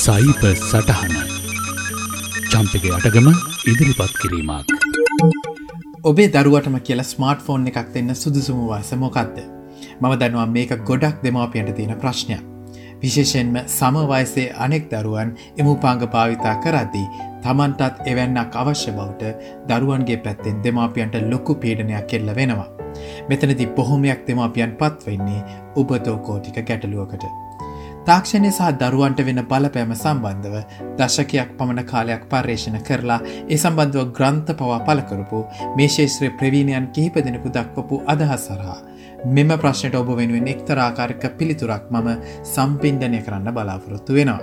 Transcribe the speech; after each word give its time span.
සයිප 0.00 0.42
සටහන 0.50 1.14
චම්පක 2.50 2.84
අටගම 2.96 3.26
ඉදිරිපත් 3.70 4.12
කිරීමක් 4.20 4.70
ඔබේ 6.04 6.28
දරුවටම 6.36 6.76
කියලා 6.86 7.08
ස්මාර්ට් 7.08 7.42
ෆෝන් 7.46 7.66
එකක් 7.70 7.90
දෙන්න 7.94 8.12
සුදුසුම 8.14 8.62
වාස 8.68 8.92
මොකක්ද 9.02 9.40
මම 9.40 10.14
දන්නවා 10.14 10.46
මේක 10.54 10.72
ගොඩක් 10.90 11.18
දෙමාපියන්ට 11.24 11.72
තියෙන 11.78 12.00
ප්‍රශ්නයක් 12.04 12.46
විශේෂෙන්ම 13.02 13.58
සමවයසේ 13.68 14.46
අනෙක් 14.58 14.88
දරුවන් 14.88 15.34
එමුපාංග 15.58 16.06
භාවිතා 16.06 16.54
කරද්දී 16.64 17.06
තමන්ටත් 17.44 18.00
එවැන්නක් 18.06 18.56
අවශ්‍ය 18.56 18.96
බවට 18.96 19.34
දරුවන්ගේ 19.68 20.18
පැත්තෙන් 20.24 20.64
දෙමාපියන්ට 20.64 21.20
ලොකු 21.26 21.54
පීඩනයක් 21.56 22.06
කෙල්ල 22.06 22.34
වෙනවා. 22.34 22.68
මෙතනති 23.28 23.70
බොහොමයක් 23.76 24.26
දෙමාපියන් 24.26 24.76
පත්වෙන්නේ 24.76 25.46
උබතෝකෝටික 25.76 26.58
ගැටලුවකට. 26.64 27.49
තාක්ෂණය 28.06 28.50
සහ 28.50 28.68
දරුවන්ට 28.80 29.20
වෙන 29.26 29.40
බලපෑම 29.48 29.92
සම්බන්ධව 29.94 30.54
දශකයක් 30.98 31.50
පමණ 31.58 31.88
කාලයක් 31.90 32.22
පර්යේෂණ 32.30 32.78
කරලා 32.88 33.18
ඒ 33.26 33.58
සම්බන්ධව 33.58 34.06
ග්‍රන්ථ 34.18 34.52
පවා 34.60 34.78
පලකරපු 34.86 35.40
මේ 35.76 35.88
ශේත්‍රය 35.96 36.30
ප්‍රවීණයන් 36.40 36.86
කිහිප 36.94 37.18
දෙනෙකු 37.26 37.52
දක්වපු 37.56 38.00
අදහස් 38.06 38.46
සරහා. 38.48 38.78
මෙම 39.28 39.52
ප්‍රශ්නයට 39.62 39.98
ඔබ 40.00 40.12
වෙනුවෙන් 40.20 40.48
එක්තරාකාරක 40.54 41.24
පිළිතුරක් 41.38 41.90
මම 41.90 42.08
සම්පින්ඩනය 42.54 43.20
කරන්න 43.26 43.54
බලාපොරොත්තු 43.56 44.16
වෙනවා. 44.18 44.40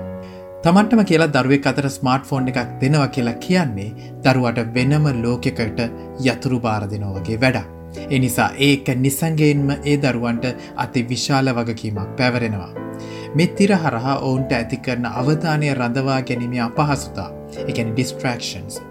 තමන්ටම 0.63 1.03
කියලා 1.03 1.31
දරුවෙක් 1.35 1.69
අතර 1.71 1.89
ස්මාර්ට් 1.89 2.29
ෆෝන් 2.29 2.51
එකක් 2.51 2.77
දෙනවා 2.81 3.09
කියලා 3.09 3.37
කියන්නේ 3.45 3.89
දරුවට 4.23 4.73
වෙනම 4.75 5.07
ලෝකෙකට 5.23 5.79
යතුරු 6.27 6.59
බාර 6.59 6.83
දෙනෝවගේ 6.91 7.41
වැඩක්. 7.43 7.67
එනිසා 8.09 8.49
ඒක 8.59 8.89
නිසංගයෙන්ම 8.97 9.69
ඒ 9.75 9.97
දරුවන්ට 10.03 10.45
අති 10.77 11.09
විශාල 11.11 11.55
වගකීමක් 11.57 12.11
පැවරෙනවා. 12.19 12.86
මෙ 13.35 13.47
තිර 13.47 13.71
හරහා 13.75 14.17
ඔවුන්ට 14.19 14.51
ඇති 14.51 14.77
කරන 14.77 15.05
අවධානය 15.11 15.69
රඳවා 15.73 16.19
ගැනීම 16.21 16.55
අපහසුතා 16.61 17.29
එකැන 17.67 17.93
ඩිස්ට්‍රක්ෂන්ස් 17.93 18.81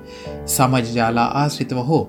සමජජාලා 0.46 1.28
ආශ්‍රිතව 1.42 1.80
හෝ 1.82 2.02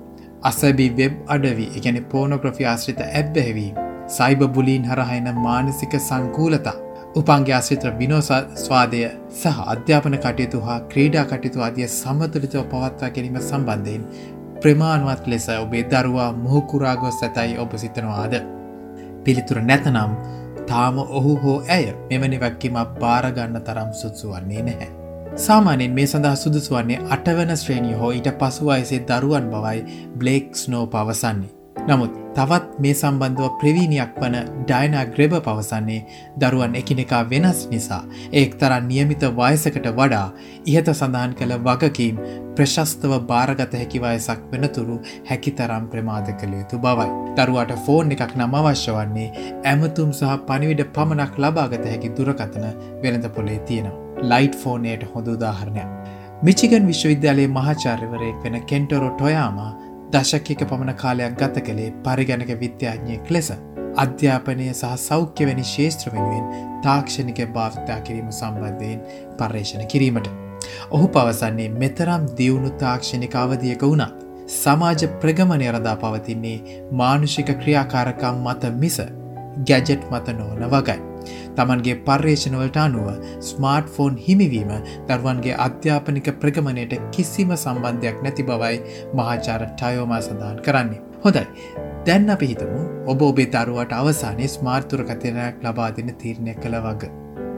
අසබි 0.44 0.88
වෙබ් 0.98 1.14
අඩවි 1.28 1.68
එකැන 1.78 2.02
පෝනොග්‍රෆි 2.12 2.66
ආශ්‍රිත 2.66 3.02
ඇබ්බැහැවීම 3.04 3.80
සයිබ 4.10 4.44
බුලීන් 4.50 4.86
හරහයින 4.86 5.30
මානසික 5.38 5.96
සංකූලතා 6.00 6.78
උපන්ගේ 7.16 7.54
ආශ්‍රිත්‍ර 7.54 7.92
විනෝස 8.00 8.32
ස්වාදය 8.56 9.04
සහ 9.34 9.62
අධ්‍යාපන 9.68 10.18
කටයුතු 10.18 10.60
හා 10.62 10.80
ක්‍රීඩා 10.92 11.26
කටයුතු 11.26 11.64
අදිය 11.64 11.88
සමතුලිතව 11.92 12.66
පවත්වා 12.66 13.10
කිරීම 13.10 13.40
සම්බන්ධයෙන් 13.42 14.04
ප්‍රමාණවත් 14.62 15.28
ලෙස 15.28 15.48
ඔබේ 15.56 15.84
දරුවා 15.86 16.30
මුහකුරාගොස් 16.36 17.24
ඇතයි 17.24 17.58
ඔබ 17.58 17.72
සිතනවාද. 17.76 18.34
පිළිතුර 19.24 19.60
නැතනම් 19.62 20.12
තාම 20.68 21.00
ඔහු 21.00 21.36
හෝ 21.38 21.58
ඇය 21.70 21.86
මෙවැනි 22.10 22.40
වැක්කිමක් 22.40 22.96
බාරගන්න 23.00 23.60
තරම් 23.64 23.92
සුත්සු 23.94 24.32
වන්නේ 24.32 24.64
නැහැ. 24.64 24.90
සාමානෙන් 25.38 25.94
මේ 25.94 26.08
සඳහා 26.08 26.36
සුදුසු 26.38 26.76
වන්නේ 26.76 27.04
අටවන 27.10 27.58
ශ්‍රේණිය 27.58 27.94
හෝ 27.96 28.12
ඊට 28.12 28.32
පසු 28.40 28.70
අයසේ 28.70 29.04
දරුවන් 29.10 29.52
බවයි 29.52 29.86
බ්ලේක් 30.16 30.56
ස්නෝ 30.56 30.86
පවසන්නේ. 30.88 31.57
නමුත් 31.88 32.16
තවත් 32.36 32.80
මේ 32.80 32.94
සම්බන්ධව 32.94 33.54
ප්‍රවීණයක් 33.60 34.18
වන 34.22 34.36
ඩයිනා 34.62 35.04
ග්‍රෙබ 35.14 35.34
පවසන්නේ 35.46 36.00
දරුවන් 36.42 36.76
එකිනෙකා 36.80 37.22
වෙනස් 37.30 37.62
නිසා 37.72 38.02
ඒක් 38.42 38.58
තරන් 38.62 38.90
නියමිත 38.90 39.24
වයසකට 39.38 39.88
වඩා 40.00 40.26
ඉහත 40.66 40.92
සඳහන් 40.94 41.38
කළ 41.40 41.56
වගකීම් 41.68 42.20
ප්‍රශස්තව 42.58 43.14
භාරගත 43.32 43.78
හැකි 43.80 44.04
වයසක් 44.06 44.44
වෙනතුරු 44.52 44.98
හැකි 45.30 45.56
තරම් 45.60 45.88
ප්‍රමාද 45.94 46.30
කළ 46.34 46.60
යුතු 46.60 46.82
බවයි. 46.86 47.08
දරුවට 47.38 47.74
ෆෝන් 47.88 48.14
එකක් 48.18 48.36
නම 48.36 48.60
අවශ්‍ය 48.62 48.98
වන්නේ 48.98 49.48
ඇමතුම් 49.66 50.12
සහ 50.12 50.38
පනිවිඩ 50.48 50.86
පමණක් 50.94 51.42
ලබාගත 51.44 51.90
හැකි 51.94 52.14
දුරකතන 52.20 52.70
වෙළඳ 53.04 53.32
පොලේ 53.36 53.60
තියෙනවා. 53.68 53.98
ලයිට් 54.24 54.62
ෆෝනයට 54.64 55.10
හොඳ 55.14 55.34
උදාහරණයක්. 55.36 55.90
මිචිගන් 56.44 56.88
විශ්වවිද්‍යාලයේ 56.88 57.54
මහාචාර්යවරයෙක් 57.54 58.44
වෙන 58.44 58.58
කෙන්ටොරෝ 58.66 59.14
ටොයාමා 59.14 59.72
දශක්කික 60.12 60.62
පමණ 60.64 60.96
කාලයක් 60.96 61.34
ගත 61.40 61.64
කළේ 61.68 61.94
පරිගණක 62.04 62.52
විද්‍යාඥයෙක් 62.62 63.32
ලෙස. 63.32 63.50
අධ්‍යාපනය 63.96 64.68
සහ 64.72 64.94
සෞඛ්‍ය 65.00 65.48
වැනි 65.48 65.66
ශේත්‍ර 65.72 66.14
වෙනුවෙන් 66.14 66.46
තාක්ෂණික 66.84 67.42
භාවිතා 67.56 68.00
කිරීම 68.02 68.30
සම්බන්ධයෙන් 68.32 69.02
පර්යේෂණ 69.40 69.88
කිරීමට. 69.88 70.30
ඔහු 70.92 71.08
පවසන්නේ 71.08 71.70
මෙතරම් 71.82 72.24
දියුණු 72.38 72.72
තාක්ෂණික 72.84 73.36
අවදියක 73.36 73.84
වුණා. 73.84 74.12
සමාජ 74.56 75.04
ප්‍රගමණය 75.22 75.68
රදා 75.72 75.96
පවතින්නේ 75.98 76.58
මානුෂික 76.94 77.50
ක්‍රියාකාරකම් 77.62 78.42
මත 78.46 78.74
මිස 78.82 78.98
ගැජෙට් 79.68 80.10
මත 80.12 80.38
නොවන 80.40 80.64
වගයි. 80.74 81.00
තමන්ගේ 81.58 81.98
පර්යේෂණවලට 82.08 82.80
අනුව 82.84 83.08
ස්මාර්ට් 83.50 83.92
ෆෝන් 83.96 84.16
හිමිවීම 84.28 84.72
දරුවන්ගේ 85.10 85.60
අධ්‍යාපනික 85.68 86.30
ප්‍රගමණයට 86.42 86.96
කිසිම 87.12 87.52
සම්බන්ධයක් 87.56 88.24
නැති 88.26 88.48
බවයි 88.50 88.78
මහාචාර 89.14 89.62
ටයෝමා 89.74 90.22
සඳහන් 90.22 90.60
කරන්නේ. 90.62 91.02
හොඳයි. 91.24 91.46
දැන් 92.08 92.30
අපි 92.30 92.52
හිතමු 92.52 92.82
ඔබ 93.08 93.22
ඔබේ 93.22 93.48
දරුවට 93.56 93.98
අවසානයේ 94.02 94.54
ස්මාර්තුරකතිනයක් 94.58 95.66
ලබාදින 95.66 96.14
තීරණය 96.22 96.54
කළ 96.64 96.78
වග. 96.86 97.12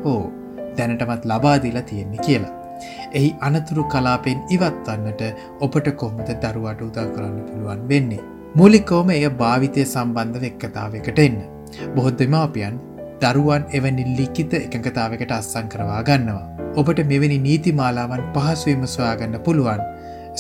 හෝ 0.04 0.22
දැනටමත් 0.78 1.30
ලබාදීලා 1.32 1.86
තියෙන්නේ 1.92 2.26
කියලා. 2.28 2.56
එහි 3.14 3.30
අනතුරු 3.42 3.84
කලාපෙන් 3.94 4.42
ඉවත්වන්නට 4.50 5.24
ඔබට 5.62 5.88
කොහොමද 6.02 6.30
දරුවට 6.44 6.84
උදා 6.88 7.08
කරන්න 7.16 7.40
පුළුවන් 7.48 7.88
වෙන්නේ. 7.90 8.26
මුලිකෝම 8.56 9.10
එය 9.10 9.24
භාවිතය 9.42 9.86
සම්බන්ධ 9.86 10.46
එක්කතාවකට 10.50 11.20
එන්න. 11.26 11.40
බොහොත් 11.96 12.20
දෙමාපියන් 12.20 12.80
දරුවන් 13.24 13.64
එවැනි 13.78 14.06
ලිකිත 14.18 14.54
එකඟතාවකට 14.58 15.32
අස්සං 15.38 15.68
කරවා 15.74 16.02
ගන්නවා. 16.10 16.46
ඔබට 16.80 17.00
මෙවැනි 17.12 17.40
නීතිමාලාවන් 17.48 18.24
පහසුවම 18.36 18.84
සොයාගන්න 18.96 19.40
පුළුවන් 19.48 19.82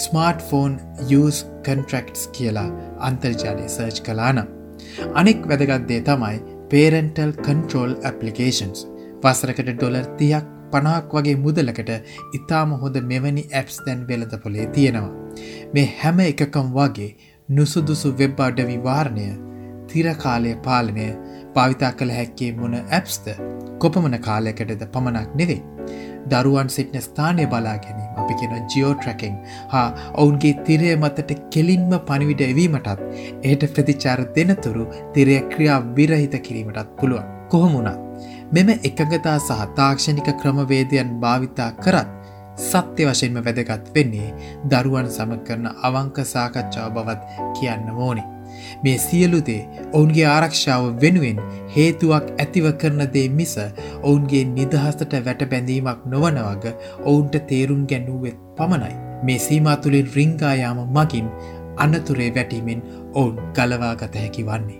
ස්මාර්ට 0.03 0.45
ෆෝන් 0.49 0.77
යස් 1.17 1.39
කන්ට්‍රක්ටස් 1.65 2.23
කියලා 2.35 2.69
අන්තර්ජාලය 3.07 3.65
සර්ච් 3.67 3.99
කලානම්. 4.05 4.47
අනෙක් 5.21 5.41
වැදගත්දේ 5.49 5.99
තමයි 6.09 6.37
පේරෙන්ටල් 6.71 7.33
කන්ට්‍රෝල් 7.47 7.93
ඇපලිකේන්ස් 8.09 8.85
වසරකට 9.23 9.73
ඩොලර් 9.73 10.07
තියක් 10.21 10.47
පනාක් 10.73 11.13
වගේ 11.17 11.41
මුදලකට 11.45 11.91
ඉතාම 12.39 12.77
හොඳ 12.81 13.01
මෙවැනි 13.11 13.43
ඇප්ස් 13.51 13.77
දැන් 13.85 14.07
වෙලද 14.09 14.33
පොලේ 14.43 14.67
තියෙනවා. 14.77 15.13
මේ 15.73 15.87
හැම 15.99 16.19
එකකම් 16.29 16.71
වගේ 16.77 17.11
නුසුදුසු 17.49 18.15
වෙබ් 18.19 18.41
අඩවි 18.47 18.77
වාරණය 18.87 19.29
තිරකාලය 19.91 20.53
පාලනය 20.67 21.07
භාවිතා 21.55 21.91
කළ 21.99 22.15
හැක්කේ 22.17 22.51
මොන 22.59 22.75
ඇප්ස්ද 22.79 23.27
කොපමන 23.81 24.17
කාලයකටද 24.27 24.83
පමණක් 24.93 25.35
නෙවේ. 25.41 25.61
දරුවන් 26.31 26.69
සිටින 26.69 27.01
ස්ථානය 27.01 27.45
බලා 27.53 27.77
ගැනීම 27.85 28.19
අපි 28.21 28.33
කෙන 28.41 28.53
ජියෝට්‍රැකින් 28.73 29.39
හා 29.73 29.87
ඔවුන්ගේ 30.13 30.53
තිරය 30.65 30.91
මතට 30.95 31.39
කෙලින්ම 31.53 31.95
පනිවිඩ 32.09 32.43
එවීමටත් 32.49 32.89
එයට 33.43 33.65
ප්‍රතිචාර 33.73 34.21
දෙනතුරු 34.37 34.85
තිරය 35.15 35.39
ක්‍රියා 35.53 35.79
විරහිත 35.97 36.37
කිරීමටත් 36.47 36.95
පුළුවන්. 36.99 37.27
කොහොමුණත් 37.49 37.99
මෙම 38.51 38.69
එකගතා 38.71 39.37
සහ 39.39 39.67
තාක්ෂණික 39.75 40.29
ක්‍රමවේදයන් 40.41 41.13
භාවිතා 41.23 41.71
කරත් 41.83 42.09
සත්‍ය 42.61 43.05
වශයෙන්ම 43.05 43.39
වැදගත් 43.39 43.93
වෙන්නේ 43.95 44.33
දරුවන් 44.71 45.07
සම 45.09 45.31
කරන 45.47 45.71
අවංක 45.81 46.17
සාකච්ඡාව 46.25 46.91
බවත් 46.95 47.21
කියන්න 47.55 47.89
ඕනේ. 47.97 48.27
මේ 48.83 48.97
සියලුදේ 49.05 49.61
ඔවුන්ගේ 49.93 50.27
ආරක්ෂාව 50.33 50.87
වෙනුවෙන් 51.03 51.39
හේතුවක් 51.75 52.27
ඇතිව 52.43 52.67
කරන 52.81 53.03
දේ 53.15 53.27
මිස 53.39 53.55
ඔවුන්ගේ 54.03 54.43
නිදහසට 54.57 55.15
වැට 55.27 55.45
බැඳීමක් 55.53 56.03
නොවනවග 56.13 56.65
ඔවුන්ට 57.05 57.39
තේරුම් 57.51 57.85
ගැනුවෙත් 57.93 58.37
පමණයි. 58.57 58.95
මේ 59.23 59.39
සීමා 59.47 59.77
තුළින් 59.85 60.11
රිංගායාම 60.17 60.83
මගින් 60.97 61.27
අනතුරේ 61.77 62.29
වැටීමෙන් 62.35 62.81
ඔවුන් 63.13 63.35
ගලවා 63.57 63.95
ගත 63.95 64.23
හැකි 64.23 64.45
වන්නේ. 64.49 64.79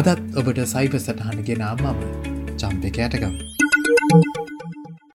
අදත් 0.00 0.20
ඔබට 0.36 0.60
සයිප 0.74 0.94
සටහන 0.98 1.42
ගෙනා 1.48 1.74
මම 1.76 1.98
චම්ප 2.56 2.94
කෑටකම්. 2.96 3.34